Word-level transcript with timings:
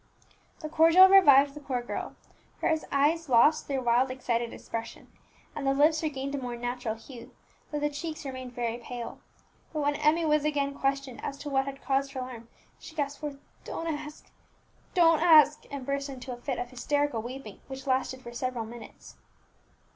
The 0.61 0.67
cordial 0.67 1.07
revived 1.07 1.53
the 1.53 1.59
poor 1.59 1.83
girl; 1.83 2.15
her 2.61 2.75
eyes 2.91 3.29
lost 3.29 3.67
their 3.67 3.83
wild 3.83 4.09
excited 4.09 4.51
expression, 4.51 5.11
and 5.55 5.67
the 5.67 5.75
lips 5.75 6.01
regained 6.01 6.33
a 6.33 6.39
more 6.39 6.55
natural 6.55 6.95
hue, 6.95 7.35
though 7.69 7.77
the 7.79 7.87
cheeks 7.91 8.25
remained 8.25 8.53
very 8.53 8.79
pale. 8.79 9.19
But 9.71 9.81
when 9.83 9.93
Emmie 9.93 10.25
was 10.25 10.43
again 10.43 10.73
questioned 10.73 11.23
as 11.23 11.37
to 11.37 11.51
what 11.51 11.65
had 11.65 11.83
caused 11.83 12.13
her 12.13 12.19
alarm, 12.21 12.47
she 12.79 12.95
but 12.95 13.03
gasped 13.03 13.21
forth, 13.21 13.37
"Don't 13.63 13.85
ask, 13.85 14.31
don't 14.95 15.21
ask!" 15.21 15.65
and 15.69 15.85
burst 15.85 16.09
into 16.09 16.33
a 16.33 16.37
fit 16.37 16.57
of 16.57 16.71
hysterical 16.71 17.21
weeping, 17.21 17.61
which 17.67 17.85
lasted 17.85 18.23
for 18.23 18.33
several 18.33 18.65
minutes. 18.65 19.17